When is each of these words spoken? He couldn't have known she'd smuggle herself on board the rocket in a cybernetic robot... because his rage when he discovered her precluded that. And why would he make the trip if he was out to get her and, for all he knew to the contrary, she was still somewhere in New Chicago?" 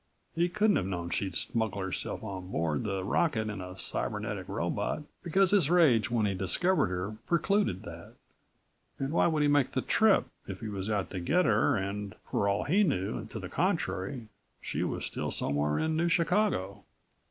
He 0.33 0.49
couldn't 0.49 0.77
have 0.77 0.87
known 0.87 1.11
she'd 1.11 1.35
smuggle 1.35 1.79
herself 1.79 2.23
on 2.23 2.49
board 2.49 2.83
the 2.85 3.03
rocket 3.03 3.51
in 3.51 3.61
a 3.61 3.77
cybernetic 3.77 4.49
robot... 4.49 5.03
because 5.21 5.51
his 5.51 5.69
rage 5.69 6.09
when 6.09 6.25
he 6.25 6.33
discovered 6.33 6.87
her 6.87 7.17
precluded 7.27 7.83
that. 7.83 8.13
And 8.97 9.11
why 9.11 9.27
would 9.27 9.43
he 9.43 9.47
make 9.47 9.73
the 9.73 9.81
trip 9.83 10.25
if 10.47 10.61
he 10.61 10.69
was 10.69 10.89
out 10.89 11.11
to 11.11 11.19
get 11.19 11.45
her 11.45 11.77
and, 11.77 12.15
for 12.31 12.49
all 12.49 12.63
he 12.63 12.81
knew 12.81 13.25
to 13.27 13.37
the 13.37 13.47
contrary, 13.47 14.27
she 14.59 14.81
was 14.83 15.05
still 15.05 15.29
somewhere 15.29 15.77
in 15.77 15.95
New 15.95 16.07
Chicago?" 16.09 16.83